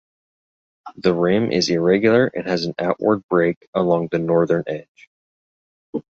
[0.95, 5.09] The rim is irregular and has an outward break along the northern edge.